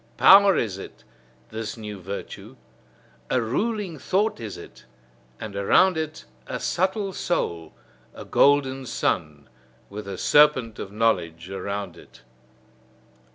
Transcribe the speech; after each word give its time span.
Power 0.17 0.57
is 0.57 0.79
it, 0.79 1.03
this 1.49 1.77
new 1.77 1.99
virtue; 2.01 2.55
a 3.29 3.39
ruling 3.39 3.99
thought 3.99 4.39
is 4.39 4.57
it, 4.57 4.85
and 5.39 5.55
around 5.55 5.95
it 5.95 6.25
a 6.47 6.59
subtle 6.59 7.13
soul: 7.13 7.73
a 8.15 8.25
golden 8.25 8.87
sun, 8.87 9.47
with 9.91 10.05
the 10.05 10.17
serpent 10.17 10.79
of 10.79 10.91
knowledge 10.91 11.51
around 11.51 11.97
it. 11.97 12.23